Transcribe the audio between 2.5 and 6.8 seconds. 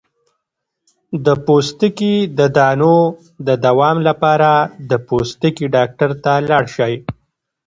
دانو د دوام لپاره د پوستکي ډاکټر ته لاړ